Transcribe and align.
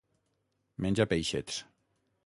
Menja 0.85 1.07
peixets. 1.13 1.63